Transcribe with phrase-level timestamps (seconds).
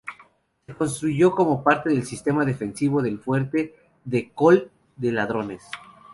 [0.65, 5.61] Se construyó como parte del sistema defensivo del fuerte de Coll de Ladrones.